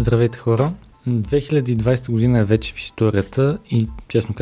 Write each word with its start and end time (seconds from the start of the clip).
Здравейте 0.00 0.38
хора! 0.38 0.72
2020 1.08 2.10
година 2.10 2.38
е 2.38 2.44
вече 2.44 2.72
в 2.74 2.78
историята 2.78 3.58
и 3.70 3.88
честно 4.08 4.34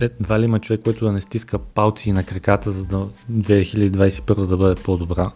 е 0.00 0.04
едва 0.04 0.40
ли 0.40 0.44
има 0.44 0.60
човек, 0.60 0.80
който 0.84 1.04
да 1.04 1.12
не 1.12 1.20
стиска 1.20 1.58
палци 1.58 2.12
на 2.12 2.24
краката, 2.24 2.72
за 2.72 2.84
да 2.84 3.08
2021 3.32 4.46
да 4.46 4.56
бъде 4.56 4.82
по-добра. 4.82 5.30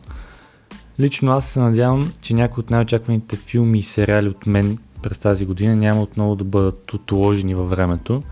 Лично 1.01 1.33
аз 1.33 1.47
се 1.47 1.61
надявам, 1.61 2.13
че 2.21 2.35
някои 2.35 2.61
от 2.61 2.71
най-очакваните 2.71 3.37
филми 3.37 3.79
и 3.79 3.83
сериали 3.83 4.29
от 4.29 4.47
мен 4.47 4.79
през 5.03 5.19
тази 5.19 5.47
година 5.47 5.77
няма 5.77 6.03
отново 6.03 6.37
да 6.37 6.45
бъдат 6.45 6.95
отложени 6.95 7.55
във 7.55 7.71
времето, 7.71 8.23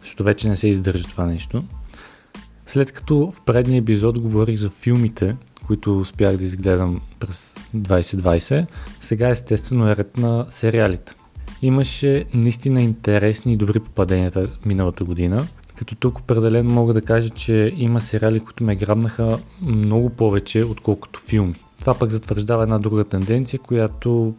защото 0.00 0.24
вече 0.24 0.48
не 0.48 0.56
се 0.56 0.68
издържа 0.68 1.04
това 1.04 1.26
нещо. 1.26 1.62
След 2.66 2.92
като 2.92 3.32
в 3.34 3.40
предния 3.40 3.78
епизод 3.78 4.20
говорих 4.20 4.56
за 4.56 4.70
филмите, 4.70 5.36
които 5.70 6.00
успях 6.00 6.36
да 6.36 6.44
изгледам 6.44 7.00
през 7.20 7.54
2020, 7.76 8.66
сега 9.00 9.28
естествено 9.28 9.90
е 9.90 9.96
ред 9.96 10.16
на 10.16 10.46
сериалите. 10.50 11.14
Имаше 11.62 12.24
наистина 12.34 12.82
интересни 12.82 13.52
и 13.52 13.56
добри 13.56 13.80
попаденията 13.80 14.48
миналата 14.66 15.04
година, 15.04 15.46
като 15.76 15.94
тук 15.94 16.18
определено 16.18 16.70
мога 16.70 16.94
да 16.94 17.02
кажа, 17.02 17.28
че 17.28 17.72
има 17.76 18.00
сериали, 18.00 18.40
които 18.40 18.64
ме 18.64 18.76
грабнаха 18.76 19.38
много 19.62 20.10
повече, 20.10 20.64
отколкото 20.64 21.20
филми. 21.20 21.54
Това 21.80 21.94
пък 21.94 22.10
затвърждава 22.10 22.62
една 22.62 22.78
друга 22.78 23.04
тенденция, 23.04 23.60
която 23.60 24.34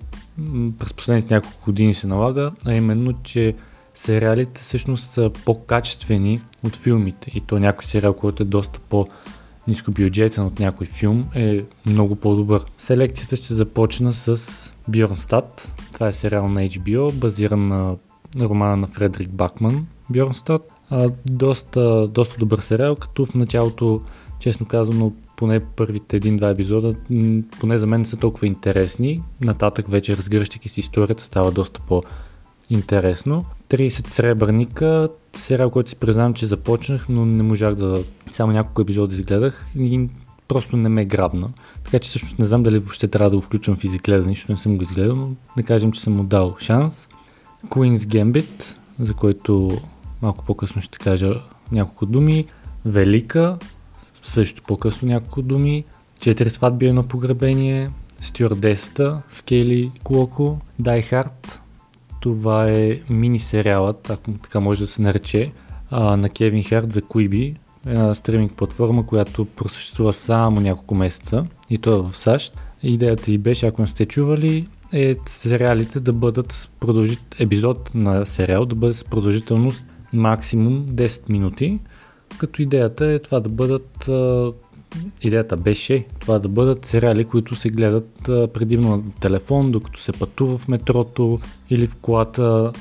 през 0.80 0.94
последните 0.94 1.34
няколко 1.34 1.66
години 1.66 1.94
се 1.94 2.08
налага, 2.08 2.52
а 2.66 2.74
именно, 2.74 3.14
че 3.24 3.56
сериалите 3.94 4.62
всъщност 4.62 5.10
са 5.10 5.32
по-качествени 5.46 6.42
от 6.64 6.76
филмите. 6.76 7.32
И 7.36 7.42
то 7.42 7.60
някой 7.60 7.86
сериал, 7.86 8.14
който 8.14 8.44
е 8.44 8.46
доста 8.46 8.80
по- 8.80 9.08
нискобюджетен 9.68 10.46
от 10.46 10.60
някой 10.60 10.88
филм 10.88 11.26
е 11.36 11.64
много 11.86 12.16
по-добър. 12.16 12.66
Селекцията 12.78 13.36
ще 13.36 13.54
започна 13.54 14.14
с 14.14 14.38
Бьорнстад. 14.88 15.74
Това 15.94 16.08
е 16.08 16.14
сериал 16.14 16.48
на 16.48 16.62
HBO, 16.62 17.14
базиран 17.14 17.68
на 17.68 17.96
романа 18.42 18.78
на 18.78 18.88
Фредрик 18.88 19.30
Бакман, 19.30 19.88
Бьорнстад. 20.10 20.62
Доста, 21.26 22.08
доста 22.08 22.38
добър 22.40 22.60
сериал, 22.60 22.96
като 22.96 23.26
в 23.26 23.36
началото, 23.36 24.02
честно 24.40 24.66
казано, 24.66 25.14
поне 25.38 25.60
първите 25.60 26.18
един-два 26.18 26.50
епизода, 26.50 26.96
поне 27.60 27.78
за 27.78 27.88
мен 27.88 28.06
са 28.06 28.18
толкова 28.18 28.48
интересни. 28.48 29.24
Нататък 29.42 29.90
вече 29.90 30.18
разгръщайки 30.18 30.70
си 30.70 30.80
историята 30.80 31.24
става 31.24 31.52
доста 31.52 31.82
по- 31.88 32.04
интересно. 32.72 33.46
30 33.70 34.08
сребърника, 34.08 35.10
сериал, 35.36 35.70
който 35.70 35.90
си 35.90 35.96
признавам, 35.96 36.34
че 36.34 36.46
започнах, 36.46 37.06
но 37.10 37.26
не 37.26 37.44
можах 37.44 37.76
да... 37.76 38.04
Само 38.34 38.54
няколко 38.54 38.82
епизода 38.82 39.16
изгледах 39.16 39.66
и 39.76 40.08
просто 40.48 40.78
не 40.78 40.90
ме 40.90 41.06
грабна. 41.06 41.50
Така 41.84 42.00
че 42.00 42.10
всъщност 42.10 42.40
не 42.40 42.46
знам 42.46 42.64
дали 42.64 42.80
въобще 42.80 43.08
трябва 43.08 43.30
да 43.30 43.36
го 43.36 43.42
включвам 43.42 43.78
в 43.78 43.84
изгледане, 43.84 44.34
защото 44.34 44.52
не 44.52 44.58
съм 44.58 44.78
го 44.78 44.84
изгледал, 44.84 45.16
но 45.16 45.30
да 45.58 45.64
кажем, 45.64 45.92
че 45.92 46.02
съм 46.02 46.14
му 46.14 46.24
дал 46.24 46.56
шанс. 46.60 47.08
Queen's 47.68 47.98
Gambit, 47.98 48.76
за 49.00 49.14
който 49.14 49.70
малко 50.22 50.46
по-късно 50.46 50.82
ще 50.82 50.98
кажа 50.98 51.34
няколко 51.72 52.06
думи. 52.06 52.46
Велика, 52.86 53.58
също 54.24 54.64
по-късно 54.64 55.08
няколко 55.08 55.42
думи. 55.42 55.86
Четири 56.20 56.50
сватби, 56.50 56.86
едно 56.86 57.04
погребение. 57.04 57.90
Стюардеста, 58.22 59.22
Скейли 59.30 59.92
Куоко. 60.04 60.60
Die 60.82 61.12
Hard, 61.12 61.51
това 62.22 62.70
е 62.70 63.00
мини 63.10 63.40
сериалът, 63.40 64.10
ако 64.10 64.32
така 64.32 64.60
може 64.60 64.82
да 64.82 64.88
се 64.88 65.02
нарече, 65.02 65.52
на 65.92 66.30
Кевин 66.30 66.64
Харт 66.64 66.92
за 66.92 67.02
Quibi, 67.02 67.56
една 67.86 68.16
стриминг 68.16 68.54
платформа, 68.54 69.06
която 69.06 69.46
просъществува 69.46 70.14
само 70.14 70.62
няколко 70.62 70.96
месеца 70.96 71.46
и 71.70 71.78
то 71.78 72.00
е 72.00 72.02
в 72.02 72.16
САЩ. 72.16 72.58
Идеята 72.84 73.32
и 73.32 73.38
беше, 73.38 73.68
ако 73.68 73.82
не 73.82 73.88
сте 73.88 74.06
чували, 74.06 74.68
е 74.94 75.16
сериалите 75.26 76.00
да 76.00 76.14
бъдат 76.14 76.52
с 76.52 76.70
продължит... 76.80 77.36
епизод 77.40 77.92
на 77.96 78.26
сериал 78.26 78.66
да 78.66 78.76
бъде 78.76 78.94
с 78.94 79.04
продължителност 79.04 79.86
максимум 80.14 80.86
10 80.88 81.30
минути, 81.30 81.80
като 82.38 82.62
идеята 82.62 83.06
е 83.06 83.20
това 83.20 83.40
да 83.40 83.50
бъдат 83.50 84.10
идеята 85.22 85.58
беше 85.58 86.06
това 86.20 86.40
да 86.40 86.48
бъдат 86.48 86.86
сериали, 86.86 87.26
които 87.26 87.56
се 87.56 87.70
гледат 87.70 88.12
предимно 88.26 88.90
на 88.90 89.12
телефон, 89.20 89.72
докато 89.72 90.02
се 90.02 90.12
пътува 90.12 90.58
в 90.58 90.68
метрото 90.68 91.40
или 91.70 91.88
в 91.88 91.96
колата. 91.96 92.72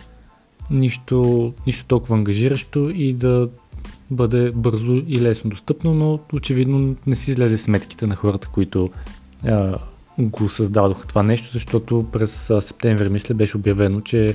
Нищо, 0.70 1.52
нищо 1.66 1.84
толкова 1.84 2.16
ангажиращо 2.16 2.90
и 2.94 3.12
да 3.12 3.48
бъде 4.10 4.50
бързо 4.50 5.02
и 5.06 5.20
лесно 5.20 5.50
достъпно, 5.50 5.94
но 5.94 6.18
очевидно 6.32 6.96
не 7.06 7.16
си 7.16 7.30
излезе 7.30 7.58
сметките 7.58 8.06
на 8.06 8.16
хората, 8.16 8.48
които 8.48 8.90
а, 9.46 9.78
го 10.18 10.48
създадоха 10.48 11.06
това 11.06 11.22
нещо, 11.22 11.52
защото 11.52 12.06
през 12.12 12.50
а, 12.50 12.62
септември, 12.62 13.08
мисля, 13.08 13.34
беше 13.34 13.56
обявено, 13.56 14.00
че 14.00 14.34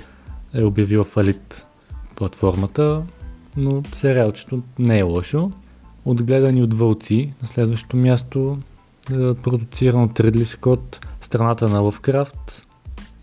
е 0.53 0.63
обявила 0.63 1.03
фалит 1.03 1.67
платформата, 2.15 3.01
но 3.57 3.83
сериалчето 3.93 4.61
не 4.79 4.99
е 4.99 5.03
лошо 5.03 5.51
отгледани 6.05 6.63
от 6.63 6.73
вълци. 6.73 7.33
На 7.41 7.47
следващото 7.47 7.97
място 7.97 8.57
е 9.11 9.33
продуциран 9.33 10.03
от 10.03 10.19
Ридли 10.19 10.45
Скот 10.45 11.07
Страната 11.21 11.69
на 11.69 11.79
Лъвкрафт. 11.79 12.65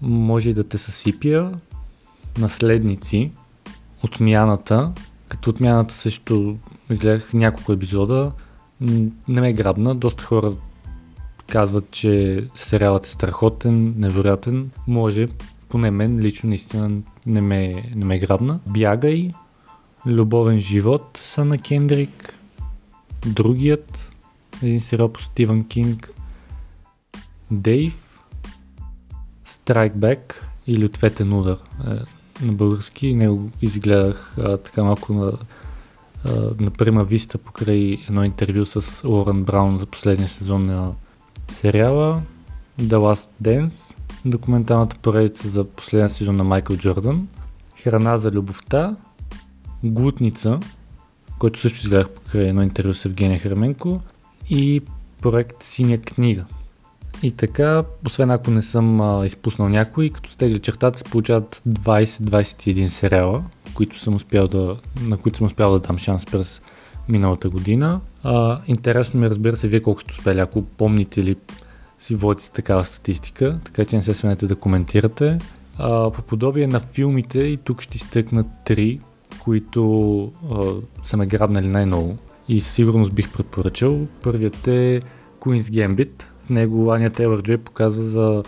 Може 0.03 0.51
и 0.51 0.55
да 0.55 0.65
те 0.65 0.79
съсипя. 0.79 1.53
Наследници. 2.39 3.31
Отмяната. 4.05 4.93
Като 5.29 5.51
отмяната 5.51 5.95
също 5.95 6.57
изгледах 6.91 7.33
няколко 7.33 7.73
епизода. 7.73 8.33
Не 9.29 9.41
ме 9.41 9.49
е 9.49 9.53
грабна. 9.53 9.95
Доста 9.95 10.25
хора 10.25 10.53
казват, 11.47 11.91
че 11.91 12.45
сериалът 12.55 13.07
е 13.07 13.11
страхотен, 13.11 13.95
невероятен. 13.99 14.71
Може, 14.87 15.29
поне 15.69 15.91
мен 15.91 16.19
лично 16.19 16.49
наистина 16.49 16.91
не 17.27 17.41
ме, 17.41 17.91
не 17.95 18.05
ме 18.05 18.17
е 18.17 18.19
грабна. 18.19 18.61
Бягай, 18.69 19.31
Любовен 20.07 20.59
живот 20.59 21.21
са 21.23 21.45
на 21.45 21.59
Кендрик, 21.59 22.39
Другият, 23.27 24.13
един 24.63 24.81
сериал 24.81 25.13
по 25.13 25.23
Стивън 25.23 25.65
Кинг, 25.65 26.11
Дейв, 27.51 28.13
Back 29.69 30.43
или 30.67 30.85
Ответен 30.85 31.33
удар 31.33 31.59
е, 31.87 31.91
на 32.45 32.53
български. 32.53 33.15
Него 33.15 33.51
изгледах 33.63 34.35
а, 34.39 34.57
така 34.57 34.85
малко 34.85 35.13
на, 35.13 35.33
а, 36.25 36.31
на 36.61 36.71
Прима 36.71 37.05
Виста 37.05 37.39
покрай 37.39 37.99
едно 38.09 38.25
интервю 38.25 38.67
с 38.67 39.09
Лорен 39.09 39.45
Браун 39.45 39.79
за 39.79 39.87
последния 39.87 40.29
сезон 40.29 40.67
на 40.67 40.93
сериала. 41.49 42.23
The 42.81 42.97
Last 42.97 43.31
Dance, 43.43 43.97
документалната 44.25 44.97
поредица 44.97 45.49
за 45.49 45.65
последния 45.65 46.11
сезон 46.11 46.37
на 46.37 46.45
Майкъл 46.45 46.77
Джордан. 46.77 47.29
Храна 47.83 48.19
за 48.19 48.31
любовта, 48.31 48.97
Глутница, 49.85 50.61
който 51.43 51.61
също 51.61 51.79
изгледах 51.79 52.11
покрай 52.11 52.45
едно 52.45 52.63
интервю 52.63 52.95
с 52.95 53.05
Евгения 53.05 53.39
Храменко 53.39 54.01
и 54.51 54.83
проект 55.23 55.63
Синя 55.63 55.99
книга. 55.99 56.45
И 57.23 57.31
така, 57.31 57.85
освен 58.07 58.31
ако 58.31 58.51
не 58.51 58.63
съм 58.63 59.01
а, 59.01 59.27
изпуснал 59.27 59.69
някой, 59.69 60.11
като 60.11 60.31
стегли 60.31 60.61
чертата 60.61 60.99
се 60.99 61.05
получават 61.05 61.63
20-21 61.69 62.87
сериала, 62.87 63.45
които 63.75 63.99
съм 63.99 64.15
успял 64.15 64.49
да, 64.49 64.77
на 65.01 65.17
които 65.17 65.39
съм 65.39 65.47
успял 65.47 65.73
да 65.73 65.79
дам 65.79 65.99
шанс 65.99 66.27
през 66.27 66.61
миналата 67.09 67.49
година. 67.49 68.01
А, 68.23 68.61
интересно 68.67 69.21
ми 69.21 69.31
разбира 69.31 69.57
се 69.57 69.69
вие 69.69 69.83
колко 69.83 70.01
сте 70.01 70.13
успели, 70.13 70.41
ако 70.41 70.63
помните 70.63 71.21
или 71.21 71.37
си 71.99 72.15
водите 72.15 72.53
такава 72.53 72.85
статистика, 72.85 73.59
така 73.65 73.85
че 73.85 73.97
не 73.97 74.03
се 74.03 74.15
смеете 74.15 74.47
да 74.47 74.57
коментирате. 74.57 75.39
А, 75.79 76.11
по 76.11 76.23
подобие 76.23 76.67
на 76.67 76.81
филмите 76.81 77.39
и 77.39 77.57
тук 77.57 77.83
ще 77.83 77.97
изтъкна 77.97 78.45
три, 78.65 79.01
които 79.45 80.23
а, 80.51 80.73
са 81.03 81.17
ме 81.17 81.27
грабнали 81.27 81.67
най-много 81.67 82.17
и 82.49 82.61
сигурност 82.61 83.13
бих 83.13 83.33
препоръчал. 83.33 84.07
Първият 84.23 84.69
е 84.69 85.01
Queen's 85.41 85.61
Gambit. 85.61 86.23
В 86.41 86.51
него 86.51 86.93
Аня 86.93 87.11
Тейлър 87.11 87.43
Джой 87.43 87.59
показва 87.59 88.03
за 88.03 88.43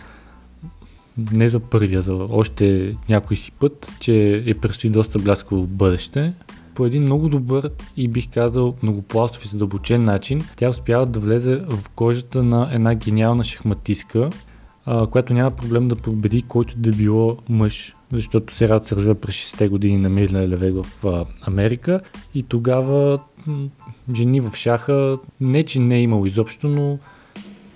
не 1.32 1.48
за 1.48 1.60
първия, 1.60 2.02
за 2.02 2.14
още 2.14 2.96
някой 3.08 3.36
си 3.36 3.52
път, 3.52 3.92
че 4.00 4.44
е 4.46 4.54
предстои 4.54 4.90
доста 4.90 5.18
блясково 5.18 5.66
бъдеще. 5.66 6.32
По 6.74 6.86
един 6.86 7.02
много 7.02 7.28
добър 7.28 7.70
и 7.96 8.08
бих 8.08 8.30
казал 8.30 8.74
многопластов 8.82 9.44
и 9.44 9.48
задълбочен 9.48 10.04
начин, 10.04 10.44
тя 10.56 10.68
успява 10.68 11.06
да 11.06 11.20
влезе 11.20 11.56
в 11.56 11.88
кожата 11.88 12.42
на 12.42 12.68
една 12.72 12.94
гениална 12.94 13.44
шахматистка, 13.44 14.30
която 15.10 15.34
няма 15.34 15.50
проблем 15.50 15.88
да 15.88 15.96
победи 15.96 16.42
който 16.42 16.74
да 16.78 16.90
било 16.90 17.36
мъж 17.48 17.94
защото 18.16 18.54
сериалът 18.54 18.84
се 18.84 18.96
развива 18.96 19.14
през 19.14 19.34
60-те 19.34 19.68
години 19.68 19.98
на 19.98 20.08
Мирна 20.08 20.48
Левег 20.48 20.74
в 20.84 21.06
а, 21.06 21.24
Америка 21.42 22.00
и 22.34 22.42
тогава 22.42 23.18
м- 23.46 23.68
жени 24.14 24.40
в 24.40 24.54
шаха 24.54 25.18
не, 25.40 25.64
че 25.64 25.80
не 25.80 25.96
е 25.96 26.02
имало 26.02 26.26
изобщо, 26.26 26.68
но 26.68 26.98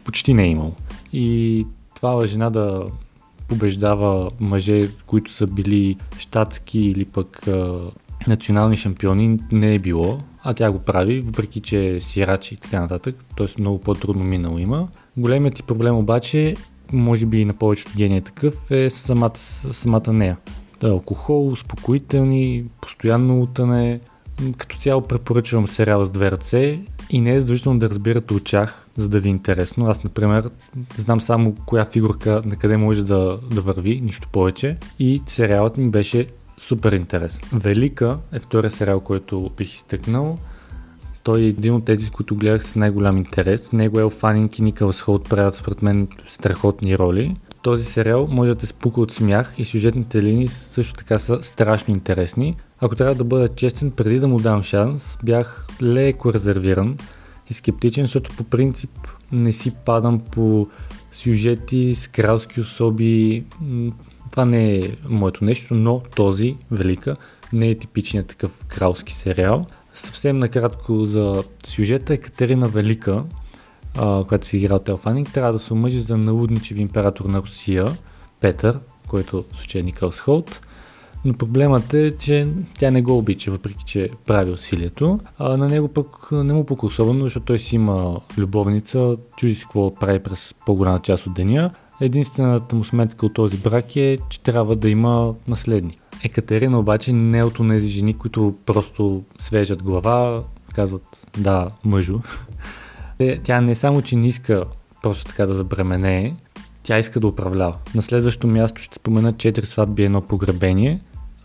почти 0.04 0.34
не 0.34 0.44
е 0.44 0.48
имало. 0.48 0.72
И 1.12 1.66
това 1.94 2.26
жена 2.26 2.50
да 2.50 2.84
побеждава 3.48 4.30
мъже, 4.40 4.88
които 5.06 5.32
са 5.32 5.46
били 5.46 5.96
щатски 6.18 6.80
или 6.80 7.04
пък 7.04 7.48
а, 7.48 7.78
национални 8.28 8.76
шампиони, 8.76 9.38
не 9.52 9.74
е 9.74 9.78
било, 9.78 10.18
а 10.42 10.54
тя 10.54 10.70
го 10.70 10.78
прави, 10.78 11.20
въпреки 11.20 11.60
че 11.60 11.88
е 11.88 12.00
сирачи 12.00 12.54
и 12.54 12.56
така 12.56 12.80
нататък, 12.80 13.24
т.е. 13.36 13.46
много 13.58 13.78
по-трудно 13.80 14.24
минало 14.24 14.58
има. 14.58 14.88
Големият 15.16 15.54
ти 15.54 15.62
проблем 15.62 15.96
обаче 15.96 16.54
може 16.92 17.26
би 17.26 17.40
и 17.40 17.44
на 17.44 17.54
повечето 17.54 17.92
гени 17.96 18.16
е 18.16 18.20
такъв, 18.20 18.70
е 18.70 18.90
самата, 18.90 19.36
самата 19.36 20.12
нея. 20.12 20.36
Да, 20.80 20.88
алкохол, 20.88 21.52
успокоителни, 21.52 22.64
постоянно 22.80 23.42
утане. 23.42 24.00
Като 24.56 24.76
цяло 24.76 25.02
препоръчвам 25.02 25.66
сериала 25.66 26.04
с 26.04 26.10
две 26.10 26.30
ръце 26.30 26.80
и 27.10 27.20
не 27.20 27.34
е 27.34 27.40
задължително 27.40 27.78
да 27.78 27.88
разбирате 27.88 28.34
очах, 28.34 28.86
за 28.96 29.08
да 29.08 29.20
ви 29.20 29.28
е 29.28 29.30
интересно. 29.30 29.86
Аз, 29.86 30.04
например, 30.04 30.50
знам 30.96 31.20
само 31.20 31.54
коя 31.66 31.84
фигурка 31.84 32.42
на 32.44 32.56
къде 32.56 32.76
може 32.76 33.04
да, 33.04 33.38
да 33.50 33.60
върви, 33.60 34.00
нищо 34.00 34.28
повече. 34.32 34.76
И 34.98 35.22
сериалът 35.26 35.76
ми 35.76 35.90
беше 35.90 36.26
супер 36.58 36.92
интересен. 36.92 37.48
Велика 37.52 38.18
е 38.32 38.38
втория 38.38 38.70
сериал, 38.70 39.00
който 39.00 39.50
бих 39.56 39.74
изтъкнал. 39.74 40.38
Той 41.28 41.40
е 41.40 41.46
един 41.46 41.74
от 41.74 41.84
тези, 41.84 42.10
които 42.10 42.36
гледах 42.36 42.64
с 42.64 42.74
най-голям 42.74 43.16
интерес. 43.16 43.72
Него 43.72 44.00
Ел 44.00 44.10
Фанинг 44.10 44.58
и 44.58 44.62
Никълас 44.62 45.00
Холт 45.00 45.28
правят 45.28 45.54
според 45.54 45.82
мен 45.82 46.08
страхотни 46.26 46.98
роли. 46.98 47.34
Този 47.62 47.84
сериал 47.84 48.26
може 48.30 48.50
да 48.50 48.58
те 48.58 48.66
спука 48.66 49.00
от 49.00 49.12
смях 49.12 49.54
и 49.58 49.64
сюжетните 49.64 50.22
линии 50.22 50.48
също 50.48 50.94
така 50.94 51.18
са 51.18 51.42
страшно 51.42 51.94
интересни. 51.94 52.56
Ако 52.80 52.96
трябва 52.96 53.14
да 53.14 53.24
бъда 53.24 53.48
честен, 53.48 53.90
преди 53.90 54.20
да 54.20 54.28
му 54.28 54.40
дам 54.40 54.62
шанс, 54.62 55.18
бях 55.24 55.66
леко 55.82 56.32
резервиран 56.32 56.96
и 57.50 57.54
скептичен, 57.54 58.04
защото 58.04 58.36
по 58.36 58.44
принцип 58.44 58.90
не 59.32 59.52
си 59.52 59.72
падам 59.84 60.20
по 60.20 60.68
сюжети 61.12 61.94
с 61.94 62.08
кралски 62.08 62.60
особи. 62.60 63.44
Това 64.30 64.44
не 64.44 64.76
е 64.76 64.96
моето 65.08 65.44
нещо, 65.44 65.74
но 65.74 66.02
този, 66.16 66.56
Велика, 66.70 67.16
не 67.52 67.68
е 67.68 67.78
типичният 67.78 68.26
такъв 68.26 68.64
кралски 68.68 69.14
сериал. 69.14 69.66
Съвсем 69.98 70.38
накратко 70.38 71.04
за 71.04 71.44
сюжета 71.66 72.14
Екатерина 72.14 72.68
Велика, 72.68 73.24
а, 73.96 74.24
която 74.24 74.46
си 74.46 74.56
играл 74.56 74.78
Телфанинг, 74.78 75.32
трябва 75.32 75.52
да 75.52 75.58
се 75.58 75.72
омъжи 75.72 76.00
за 76.00 76.16
налудничеви 76.16 76.80
император 76.80 77.24
на 77.24 77.38
Русия, 77.38 77.86
Петър, 78.40 78.78
който 79.08 79.44
случай 79.52 79.80
е 79.80 79.84
Никълс 79.84 80.20
Холт. 80.20 80.60
Но 81.24 81.32
проблемът 81.32 81.94
е, 81.94 82.16
че 82.18 82.48
тя 82.78 82.90
не 82.90 83.02
го 83.02 83.18
обича, 83.18 83.50
въпреки 83.50 83.84
че 83.84 84.10
прави 84.26 84.50
усилието. 84.50 85.20
А 85.38 85.56
на 85.56 85.68
него 85.68 85.88
пък 85.88 86.32
не 86.32 86.52
му 86.52 86.66
пука 86.66 86.86
особено, 86.86 87.24
защото 87.24 87.46
той 87.46 87.58
си 87.58 87.74
има 87.74 88.20
любовница, 88.38 89.16
чуди 89.36 89.54
си 89.54 89.62
какво 89.62 89.94
прави 89.94 90.18
през 90.18 90.54
по-голяма 90.66 91.00
част 91.00 91.26
от 91.26 91.34
деня. 91.34 91.70
Единствената 92.00 92.76
му 92.76 92.84
сметка 92.84 93.26
от 93.26 93.34
този 93.34 93.56
брак 93.56 93.96
е, 93.96 94.18
че 94.28 94.40
трябва 94.40 94.76
да 94.76 94.90
има 94.90 95.34
наследник. 95.48 95.98
Екатерина 96.24 96.78
обаче 96.78 97.12
не 97.12 97.38
е 97.38 97.44
от 97.44 97.58
тези 97.68 97.88
жени, 97.88 98.14
които 98.14 98.54
просто 98.66 99.22
свежат 99.38 99.82
глава, 99.82 100.42
казват 100.74 101.26
да, 101.38 101.70
мъжо. 101.84 102.20
Тя 103.42 103.60
не 103.60 103.74
само, 103.74 104.02
че 104.02 104.16
не 104.16 104.28
иска 104.28 104.64
просто 105.02 105.24
така 105.24 105.46
да 105.46 105.54
забременее, 105.54 106.34
тя 106.82 106.98
иска 106.98 107.20
да 107.20 107.26
управлява. 107.26 107.76
На 107.94 108.02
следващото 108.02 108.46
място 108.46 108.82
ще 108.82 108.94
спомена 108.94 109.32
4 109.32 109.64
сватби 109.64 110.02
и 110.02 110.04
едно 110.04 110.20
погребение. 110.20 111.00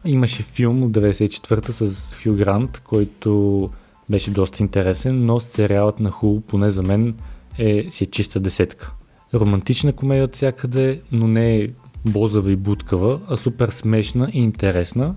Имаше 0.05 0.43
филм 0.43 0.83
от 0.83 0.91
94-та 0.91 1.73
с 1.73 2.15
Хю 2.23 2.33
Грант, 2.35 2.79
който 2.79 3.69
беше 4.09 4.31
доста 4.31 4.63
интересен, 4.63 5.25
но 5.25 5.39
сериалът 5.39 5.99
на 5.99 6.11
Хул, 6.11 6.41
поне 6.47 6.69
за 6.69 6.83
мен, 6.83 7.15
е, 7.57 7.91
си 7.91 8.03
е 8.03 8.07
чиста 8.07 8.39
десетка. 8.39 8.93
Романтична 9.33 9.93
комедия 9.93 10.23
от 10.23 10.35
всякъде, 10.35 11.01
но 11.11 11.27
не 11.27 11.57
е 11.57 11.69
бозава 12.05 12.51
и 12.51 12.55
будкава, 12.55 13.19
а 13.27 13.35
супер 13.35 13.69
смешна 13.69 14.29
и 14.33 14.39
интересна. 14.39 15.15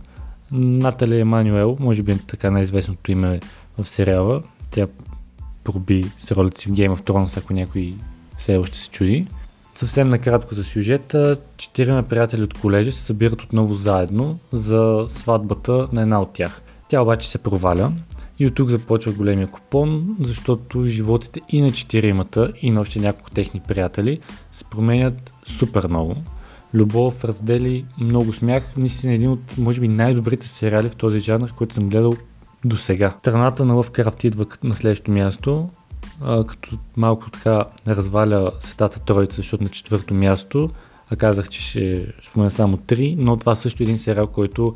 Натали 0.52 1.20
Емануел, 1.20 1.76
може 1.80 2.02
би 2.02 2.12
е 2.12 2.18
така 2.18 2.50
най-известното 2.50 3.12
име 3.12 3.40
в 3.78 3.84
сериала. 3.84 4.42
Тя 4.70 4.86
проби 5.64 6.04
с 6.20 6.32
ролята 6.32 6.60
си 6.60 6.68
в 6.68 6.72
Game 6.72 6.96
of 6.96 7.10
Thrones, 7.10 7.38
ако 7.38 7.52
някой 7.52 7.94
все 8.38 8.56
още 8.56 8.78
се 8.78 8.90
чуди. 8.90 9.26
Съвсем 9.74 10.08
накратко 10.08 10.54
за 10.54 10.64
сюжета, 10.64 11.36
четирима 11.56 12.02
приятели 12.02 12.42
от 12.42 12.54
колежа 12.54 12.92
се 12.92 13.02
събират 13.02 13.42
отново 13.42 13.74
заедно 13.74 14.38
за 14.52 15.06
сватбата 15.08 15.88
на 15.92 16.02
една 16.02 16.22
от 16.22 16.32
тях. 16.32 16.62
Тя 16.88 17.02
обаче 17.02 17.28
се 17.28 17.38
проваля 17.38 17.92
и 18.38 18.46
от 18.46 18.54
тук 18.54 18.70
започва 18.70 19.12
големия 19.12 19.48
купон, 19.48 20.16
защото 20.20 20.86
животите 20.86 21.40
и 21.48 21.60
на 21.60 21.72
четиримата 21.72 22.52
и 22.62 22.70
на 22.70 22.80
още 22.80 23.00
няколко 23.00 23.30
техни 23.30 23.60
приятели 23.68 24.18
се 24.52 24.64
променят 24.64 25.32
супер 25.46 25.86
много. 25.88 26.16
Любов, 26.74 27.24
раздели, 27.24 27.84
много 28.00 28.32
смях, 28.32 28.76
наистина 28.76 29.12
един 29.12 29.30
от, 29.30 29.58
може 29.58 29.80
би, 29.80 29.88
най-добрите 29.88 30.48
сериали 30.48 30.88
в 30.88 30.96
този 30.96 31.20
жанр, 31.20 31.52
който 31.56 31.74
съм 31.74 31.88
гледал 31.88 32.12
до 32.64 32.76
сега. 32.76 33.14
Страната 33.18 33.64
на 33.64 33.74
Лъвкрафт 33.74 34.24
идва 34.24 34.46
на 34.64 34.74
следващото 34.74 35.10
място, 35.10 35.68
като 36.46 36.78
малко 36.96 37.30
така 37.30 37.64
разваля 37.88 38.50
Светата 38.60 39.00
Троица, 39.00 39.36
защото 39.36 39.64
на 39.64 39.68
четвърто 39.68 40.14
място, 40.14 40.70
а 41.10 41.16
казах, 41.16 41.48
че 41.48 41.62
ще 41.62 42.06
спомена 42.22 42.50
само 42.50 42.76
три, 42.76 43.16
но 43.18 43.36
това 43.36 43.54
също 43.54 43.82
е 43.82 43.84
един 43.84 43.98
сериал, 43.98 44.26
който 44.26 44.74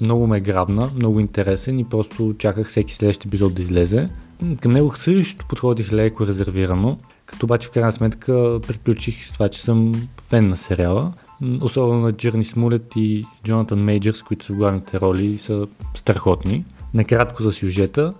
много 0.00 0.26
ме 0.26 0.40
грабна, 0.40 0.90
много 0.96 1.20
интересен 1.20 1.78
и 1.78 1.84
просто 1.84 2.34
чаках 2.38 2.68
всеки 2.68 2.94
следващ 2.94 3.24
епизод 3.24 3.54
да 3.54 3.62
излезе. 3.62 4.08
Към 4.60 4.72
него 4.72 4.94
също 4.96 5.46
подходих 5.46 5.92
леко 5.92 6.26
резервирано, 6.26 6.98
като 7.26 7.46
обаче 7.46 7.68
в 7.68 7.70
крайна 7.70 7.92
сметка 7.92 8.60
приключих 8.66 9.26
с 9.26 9.32
това, 9.32 9.48
че 9.48 9.62
съм 9.62 10.08
фен 10.28 10.48
на 10.48 10.56
сериала. 10.56 11.12
Особено 11.60 12.00
на 12.00 12.12
Джерни 12.12 12.44
Смулет 12.44 12.92
и 12.96 13.26
Джонатан 13.44 13.84
Мейджърс, 13.84 14.22
които 14.22 14.44
са 14.44 14.52
в 14.52 14.56
главните 14.56 15.00
роли, 15.00 15.38
са 15.38 15.66
страхотни. 15.94 16.64
Накратко 16.94 17.42
за 17.42 17.52
сюжета. 17.52 18.14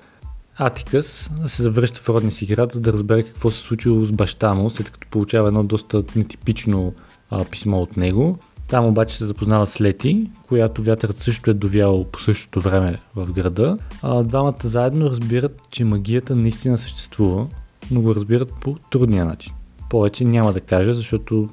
Атикъс 0.56 1.31
се 1.47 1.62
завръща 1.62 2.00
в 2.00 2.09
родния 2.09 2.32
си 2.32 2.47
град, 2.47 2.73
за 2.73 2.81
да 2.81 2.93
разбере 2.93 3.23
какво 3.23 3.50
се 3.50 3.59
случило 3.59 4.05
с 4.05 4.12
баща 4.12 4.55
му, 4.55 4.71
след 4.71 4.91
като 4.91 5.09
получава 5.11 5.49
едно 5.49 5.65
доста 5.65 6.03
нетипично 6.17 6.94
а, 7.31 7.44
писмо 7.44 7.79
от 7.79 7.97
него. 7.97 8.38
Там 8.70 8.87
обаче 8.87 9.17
се 9.17 9.26
запознава 9.26 9.67
с 9.67 9.81
Лети, 9.81 10.31
която 10.49 10.82
вятърът 10.82 11.19
също 11.19 11.50
е 11.50 11.55
довял 11.55 12.05
по 12.05 12.20
същото 12.20 12.61
време 12.61 13.00
в 13.17 13.32
града. 13.32 13.78
А, 14.02 14.22
двамата 14.22 14.55
заедно 14.62 15.11
разбират, 15.11 15.61
че 15.70 15.84
магията 15.84 16.37
наистина 16.37 16.78
съществува, 16.78 17.46
но 17.90 18.00
го 18.00 18.14
разбират 18.14 18.52
по 18.61 18.76
трудния 18.90 19.25
начин. 19.25 19.52
Повече 19.90 20.25
няма 20.25 20.52
да 20.52 20.61
кажа, 20.61 20.94
защото 20.94 21.49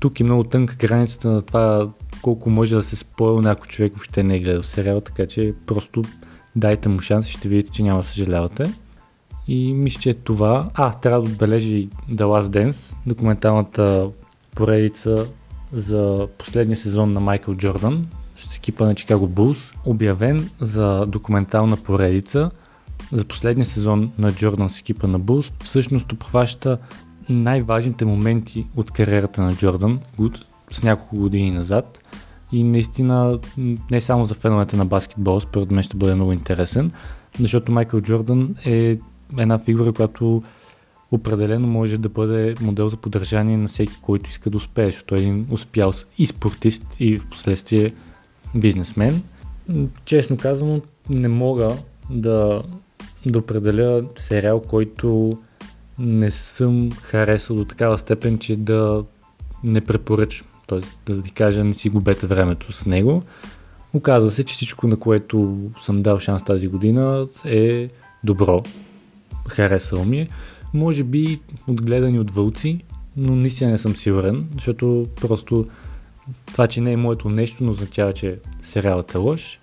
тук 0.00 0.20
е 0.20 0.24
много 0.24 0.44
тънка 0.44 0.74
границата 0.74 1.28
на 1.28 1.42
това 1.42 1.88
колко 2.22 2.50
може 2.50 2.74
да 2.74 2.82
се 2.82 2.96
спойл 2.96 3.40
на 3.40 3.50
ако 3.50 3.66
човек 3.66 3.92
въобще 3.92 4.22
не 4.22 4.36
е 4.36 4.40
гледал 4.40 4.62
сериал, 4.62 5.00
така 5.00 5.26
че 5.26 5.54
просто 5.66 6.02
дайте 6.56 6.88
му 6.88 7.00
шанс 7.00 7.28
и 7.28 7.32
ще 7.32 7.48
видите, 7.48 7.70
че 7.70 7.82
няма 7.82 8.02
съжалявате. 8.02 8.72
И 9.48 9.72
мисля, 9.72 10.00
че 10.00 10.10
е 10.10 10.14
това. 10.14 10.70
А, 10.74 10.92
трябва 10.92 11.22
да 11.22 11.30
отбележи 11.30 11.88
The 12.10 12.22
Last 12.22 12.70
Dance, 12.70 12.96
документалната 13.06 14.08
поредица 14.54 15.26
за 15.72 16.28
последния 16.38 16.76
сезон 16.76 17.12
на 17.12 17.20
Майкъл 17.20 17.54
Джордан 17.54 18.06
с 18.36 18.56
екипа 18.56 18.86
на 18.86 18.94
Chicago 18.94 19.26
Bulls, 19.28 19.74
обявен 19.84 20.50
за 20.60 21.06
документална 21.06 21.76
поредица. 21.76 22.50
За 23.12 23.24
последния 23.24 23.66
сезон 23.66 24.12
на 24.18 24.32
Джордан 24.32 24.68
с 24.68 24.80
екипа 24.80 25.06
на 25.06 25.20
Bulls, 25.20 25.52
всъщност 25.64 26.12
обхваща 26.12 26.78
най-важните 27.28 28.04
моменти 28.04 28.66
от 28.76 28.90
кариерата 28.90 29.42
на 29.42 29.54
Джордан 29.54 30.00
с 30.72 30.82
няколко 30.82 31.16
години 31.16 31.50
назад. 31.50 31.98
И 32.52 32.64
наистина 32.64 33.38
не 33.90 34.00
само 34.00 34.24
за 34.24 34.34
феновете 34.34 34.76
на 34.76 34.84
баскетбол, 34.84 35.40
според 35.40 35.70
мен 35.70 35.82
ще 35.82 35.96
бъде 35.96 36.14
много 36.14 36.32
интересен, 36.32 36.90
защото 37.40 37.72
Майкъл 37.72 38.00
Джордан 38.00 38.54
е 38.64 38.98
една 39.38 39.58
фигура, 39.58 39.92
която 39.92 40.42
определено 41.10 41.66
може 41.66 41.98
да 41.98 42.08
бъде 42.08 42.54
модел 42.60 42.88
за 42.88 42.96
поддържание 42.96 43.56
на 43.56 43.68
всеки, 43.68 43.98
който 44.02 44.30
иска 44.30 44.50
да 44.50 44.56
успее, 44.56 44.86
защото 44.86 45.14
е 45.14 45.18
един 45.18 45.46
успял 45.50 45.92
и 46.18 46.26
спортист 46.26 46.84
и 47.00 47.18
в 47.18 47.28
последствие 47.28 47.94
бизнесмен. 48.54 49.22
Честно 50.04 50.36
казано, 50.36 50.80
не 51.10 51.28
мога 51.28 51.76
да, 52.10 52.62
да 53.26 53.38
определя 53.38 54.04
сериал, 54.16 54.60
който 54.60 55.38
не 55.98 56.30
съм 56.30 56.90
харесал 57.02 57.56
до 57.56 57.64
такава 57.64 57.98
степен, 57.98 58.38
че 58.38 58.56
да 58.56 59.04
не 59.68 59.80
препоръчам. 59.80 60.46
Тоест, 60.66 60.98
да 61.06 61.14
ви 61.14 61.30
кажа, 61.30 61.64
не 61.64 61.74
си 61.74 61.88
губете 61.88 62.26
времето 62.26 62.72
с 62.72 62.86
него. 62.86 63.22
Оказва 63.94 64.30
се, 64.30 64.44
че 64.44 64.54
всичко, 64.54 64.86
на 64.86 64.96
което 64.96 65.58
съм 65.82 66.02
дал 66.02 66.18
шанс 66.18 66.42
тази 66.42 66.68
година 66.68 67.26
е 67.44 67.88
добро. 68.24 68.62
Харесало 69.48 70.04
ми 70.04 70.20
е. 70.20 70.28
Може 70.74 71.04
би 71.04 71.40
отгледани 71.66 72.20
от 72.20 72.30
вълци, 72.30 72.80
но 73.16 73.36
наистина 73.36 73.70
не 73.70 73.78
съм 73.78 73.96
сигурен, 73.96 74.48
защото 74.54 75.06
просто 75.20 75.66
това, 76.46 76.66
че 76.66 76.80
не 76.80 76.92
е 76.92 76.96
моето 76.96 77.28
нещо, 77.28 77.64
не 77.64 77.70
означава, 77.70 78.12
че 78.12 78.38
сериалът 78.62 79.14
е 79.14 79.18
лош. 79.18 79.60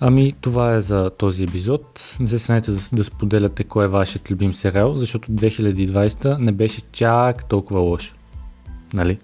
Ами 0.00 0.34
това 0.40 0.74
е 0.74 0.80
за 0.80 1.10
този 1.10 1.44
епизод. 1.44 2.16
Не 2.20 2.26
се 2.26 2.38
смейте 2.38 2.70
да, 2.70 2.78
да 2.92 3.04
споделяте 3.04 3.64
кой 3.64 3.84
е 3.84 3.88
вашият 3.88 4.30
любим 4.30 4.54
сериал, 4.54 4.92
защото 4.92 5.32
2020 5.32 6.38
не 6.38 6.52
беше 6.52 6.80
чак 6.92 7.48
толкова 7.48 7.80
лош. 7.80 8.14
Нали? 8.94 9.18